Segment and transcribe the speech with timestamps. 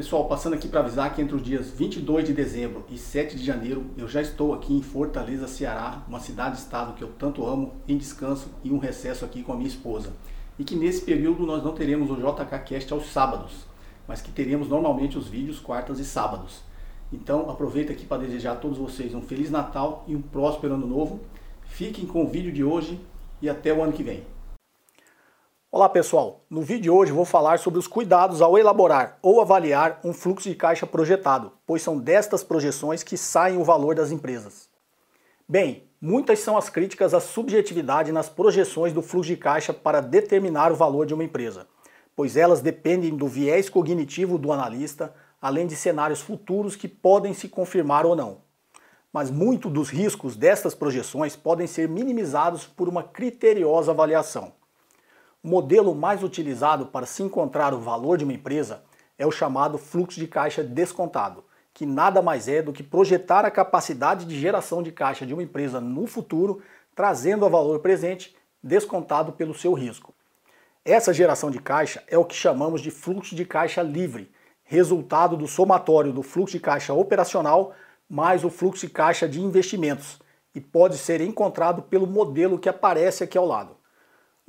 [0.00, 3.44] Pessoal, passando aqui para avisar que entre os dias 22 de dezembro e 7 de
[3.44, 7.98] janeiro eu já estou aqui em Fortaleza, Ceará, uma cidade-estado que eu tanto amo, em
[7.98, 10.14] descanso e um recesso aqui com a minha esposa.
[10.58, 13.66] E que nesse período nós não teremos o JKCast aos sábados,
[14.08, 16.62] mas que teremos normalmente os vídeos quartas e sábados.
[17.12, 20.86] Então aproveito aqui para desejar a todos vocês um Feliz Natal e um próspero Ano
[20.86, 21.20] Novo.
[21.64, 22.98] Fiquem com o vídeo de hoje
[23.42, 24.22] e até o ano que vem.
[25.72, 30.00] Olá pessoal, no vídeo de hoje vou falar sobre os cuidados ao elaborar ou avaliar
[30.02, 34.68] um fluxo de caixa projetado, pois são destas projeções que saem o valor das empresas.
[35.48, 40.72] Bem, muitas são as críticas à subjetividade nas projeções do fluxo de caixa para determinar
[40.72, 41.68] o valor de uma empresa,
[42.16, 47.48] pois elas dependem do viés cognitivo do analista, além de cenários futuros que podem se
[47.48, 48.38] confirmar ou não.
[49.12, 54.58] Mas muito dos riscos destas projeções podem ser minimizados por uma criteriosa avaliação.
[55.42, 58.82] O modelo mais utilizado para se encontrar o valor de uma empresa
[59.18, 63.50] é o chamado fluxo de caixa descontado, que nada mais é do que projetar a
[63.50, 66.60] capacidade de geração de caixa de uma empresa no futuro,
[66.94, 70.12] trazendo a valor presente descontado pelo seu risco.
[70.84, 74.30] Essa geração de caixa é o que chamamos de fluxo de caixa livre,
[74.62, 77.72] resultado do somatório do fluxo de caixa operacional
[78.06, 80.20] mais o fluxo de caixa de investimentos,
[80.54, 83.79] e pode ser encontrado pelo modelo que aparece aqui ao lado.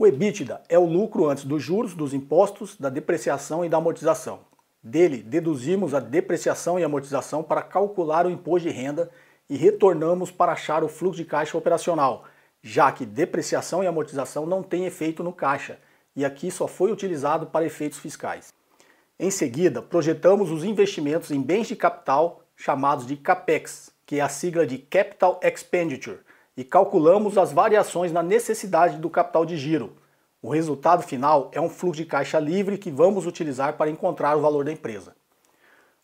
[0.02, 4.40] O EBITDA é o lucro antes dos juros, dos impostos, da depreciação e da amortização.
[4.82, 9.12] Dele, deduzimos a depreciação e amortização para calcular o imposto de renda
[9.48, 12.26] e retornamos para achar o fluxo de caixa operacional,
[12.64, 15.78] já que depreciação e amortização não têm efeito no caixa
[16.16, 18.52] e aqui só foi utilizado para efeitos fiscais.
[19.20, 24.30] Em seguida, projetamos os investimentos em bens de capital chamados de CAPEX, que é a
[24.30, 26.22] sigla de Capital Expenditure,
[26.56, 29.94] e calculamos as variações na necessidade do capital de giro.
[30.42, 34.42] O resultado final é um fluxo de caixa livre que vamos utilizar para encontrar o
[34.42, 35.16] valor da empresa.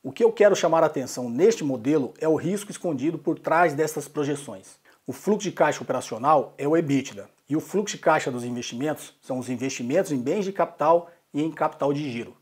[0.04, 3.74] O que eu quero chamar a atenção neste modelo é o risco escondido por trás
[3.74, 4.78] dessas projeções.
[5.06, 9.16] O fluxo de caixa operacional é o EBITDA e o fluxo de caixa dos investimentos
[9.22, 12.36] são os investimentos em bens de capital e em capital de giro.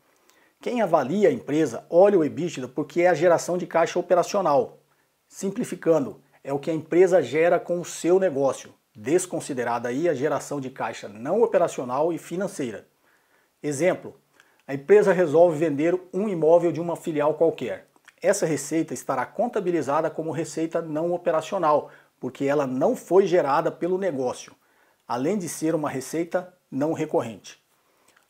[0.60, 4.78] Quem avalia a empresa olha o EBITDA porque é a geração de caixa operacional.
[5.28, 10.60] Simplificando, é o que a empresa gera com o seu negócio, desconsiderada aí a geração
[10.60, 12.86] de caixa não operacional e financeira.
[13.60, 14.14] Exemplo:
[14.64, 17.88] a empresa resolve vender um imóvel de uma filial qualquer.
[18.22, 21.90] Essa receita estará contabilizada como receita não operacional,
[22.20, 24.54] porque ela não foi gerada pelo negócio,
[25.06, 27.60] além de ser uma receita não recorrente.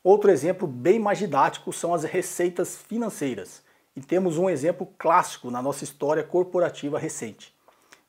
[0.03, 3.63] Outro exemplo bem mais didático são as receitas financeiras.
[3.95, 7.55] E temos um exemplo clássico na nossa história corporativa recente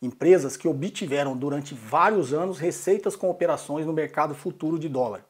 [0.01, 5.25] empresas que obtiveram durante vários anos receitas com operações no mercado futuro de dólar.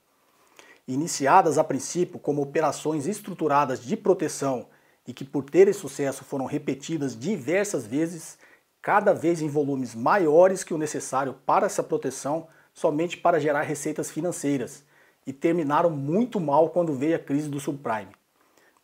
[0.87, 4.67] Iniciadas a princípio como operações estruturadas de proteção
[5.05, 8.37] e que, por terem sucesso, foram repetidas diversas vezes,
[8.81, 14.11] cada vez em volumes maiores que o necessário para essa proteção, somente para gerar receitas
[14.11, 14.83] financeiras,
[15.25, 18.11] e terminaram muito mal quando veio a crise do subprime.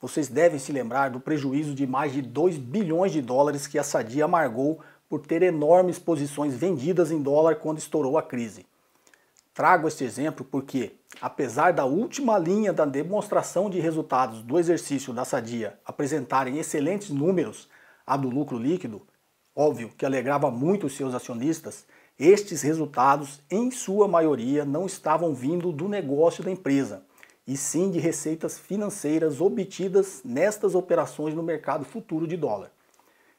[0.01, 3.83] Vocês devem se lembrar do prejuízo de mais de 2 bilhões de dólares que a
[3.83, 4.81] Sadia amargou
[5.13, 8.65] por ter enormes posições vendidas em dólar quando estourou a crise.
[9.53, 15.23] Trago este exemplo porque, apesar da última linha da demonstração de resultados do exercício da
[15.23, 17.69] Sadia apresentarem excelentes números,
[18.07, 19.03] a do lucro líquido,
[19.55, 21.85] óbvio que alegrava muito os seus acionistas,
[22.17, 27.03] estes resultados, em sua maioria, não estavam vindo do negócio da empresa,
[27.45, 32.71] e sim de receitas financeiras obtidas nestas operações no mercado futuro de dólar.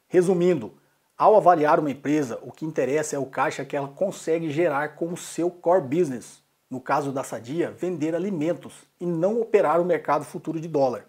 [0.07, 0.71] Resumindo,
[1.17, 5.13] ao avaliar uma empresa, o que interessa é o caixa que ela consegue gerar com
[5.13, 6.43] o seu core business.
[6.69, 11.05] No caso da Sadia, vender alimentos e não operar o mercado futuro de dólar.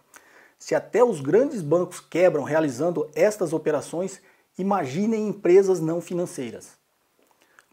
[0.58, 4.22] Se até os grandes bancos quebram realizando estas operações,
[4.56, 6.76] imaginem empresas não financeiras.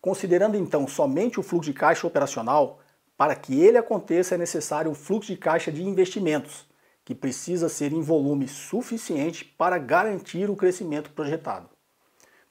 [0.01, 2.79] Considerando então somente o fluxo de caixa operacional,
[3.15, 6.65] para que ele aconteça é necessário um fluxo de caixa de investimentos,
[7.05, 11.72] que precisa ser em volume suficiente para garantir o crescimento projetado.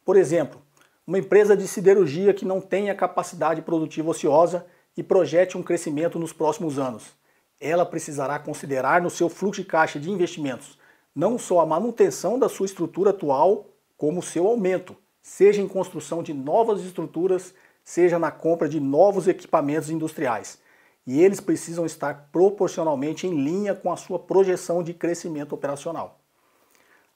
[0.04, 0.60] Por exemplo,
[1.06, 4.66] uma empresa de siderurgia que não tenha capacidade produtiva ociosa
[4.96, 7.12] e projete um crescimento nos próximos anos.
[7.60, 10.78] Ela precisará considerar no seu fluxo de caixa de investimentos
[11.14, 13.66] não só a manutenção da sua estrutura atual,
[13.96, 19.28] como o seu aumento, seja em construção de novas estruturas, seja na compra de novos
[19.28, 20.58] equipamentos industriais.
[21.06, 26.20] E eles precisam estar proporcionalmente em linha com a sua projeção de crescimento operacional.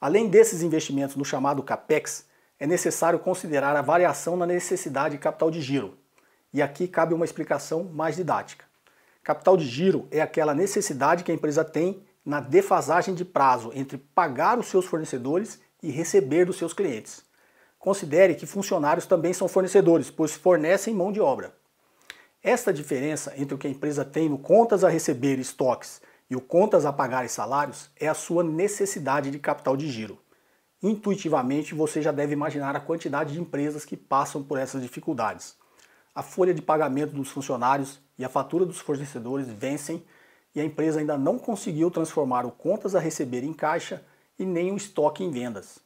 [0.00, 2.26] Além desses investimentos no chamado CAPEX,
[2.58, 5.96] é necessário considerar a variação na necessidade de capital de giro.
[6.52, 8.64] E aqui cabe uma explicação mais didática.
[9.22, 13.98] Capital de giro é aquela necessidade que a empresa tem na defasagem de prazo entre
[13.98, 17.24] pagar os seus fornecedores e receber dos seus clientes.
[17.78, 21.54] Considere que funcionários também são fornecedores, pois fornecem mão de obra.
[22.42, 26.00] Esta diferença entre o que a empresa tem no contas a receber estoques
[26.30, 30.18] e o contas a pagar e salários é a sua necessidade de capital de giro.
[30.82, 35.56] Intuitivamente você já deve imaginar a quantidade de empresas que passam por essas dificuldades.
[36.14, 40.04] A folha de pagamento dos funcionários e a fatura dos fornecedores vencem
[40.54, 44.02] e a empresa ainda não conseguiu transformar o contas a receber em caixa
[44.38, 45.78] e nem o estoque em vendas.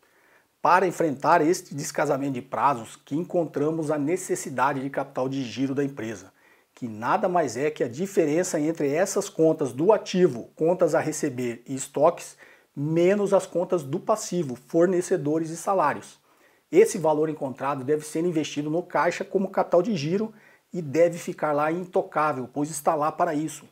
[0.62, 5.82] Para enfrentar este descasamento de prazos que encontramos a necessidade de capital de giro da
[5.82, 6.32] empresa,
[6.75, 11.62] que nada mais é que a diferença entre essas contas do ativo, contas a receber
[11.66, 12.36] e estoques,
[12.81, 16.19] menos as contas do passivo, fornecedores e salários.
[16.73, 20.32] Esse valor encontrado deve ser investido no caixa como capital de giro
[20.73, 23.69] e deve ficar lá intocável, pois está lá para isso.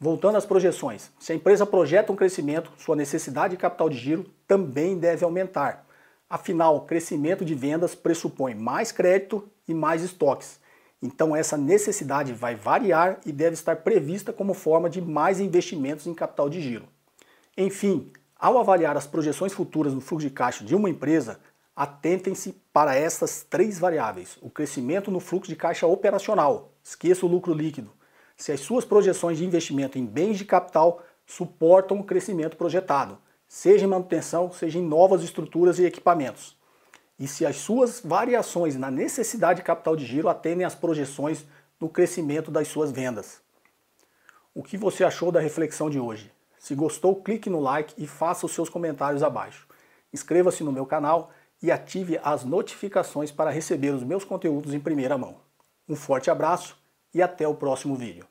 [0.00, 4.24] Voltando às projeções, se a empresa projeta um crescimento, sua necessidade de capital de giro
[4.46, 5.84] também deve aumentar.
[6.30, 10.60] Afinal, crescimento de vendas pressupõe mais crédito e mais estoques.
[11.02, 16.14] Então, essa necessidade vai variar e deve estar prevista como forma de mais investimentos em
[16.14, 16.88] capital de giro.
[17.60, 21.40] Enfim, ao avaliar as projeções futuras no fluxo de caixa de uma empresa,
[21.74, 27.52] atentem-se para essas três variáveis: o crescimento no fluxo de caixa operacional, esqueça o lucro
[27.52, 27.90] líquido,
[28.36, 33.18] se as suas projeções de investimento em bens de capital suportam o crescimento projetado,
[33.48, 36.56] seja em manutenção, seja em novas estruturas e equipamentos.
[37.18, 41.44] E se as suas variações na necessidade de capital de giro atendem às projeções
[41.80, 43.40] no crescimento das suas vendas.
[44.54, 46.37] O que você achou da reflexão de hoje?
[46.58, 49.66] Se gostou, clique no like e faça os seus comentários abaixo.
[50.12, 51.30] Inscreva-se no meu canal
[51.62, 55.36] e ative as notificações para receber os meus conteúdos em primeira mão.
[55.88, 56.76] Um forte abraço
[57.12, 58.26] e até o próximo vídeo.